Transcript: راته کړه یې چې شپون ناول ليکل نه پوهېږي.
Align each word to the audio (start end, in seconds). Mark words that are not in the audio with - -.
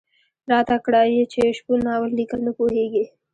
راته 0.51 0.75
کړه 0.85 1.01
یې 1.13 1.23
چې 1.31 1.41
شپون 1.57 1.79
ناول 1.87 2.11
ليکل 2.17 2.39
نه 2.47 2.51
پوهېږي. 2.57 3.03